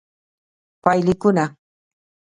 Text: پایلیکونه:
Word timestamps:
پایلیکونه: 0.83 1.45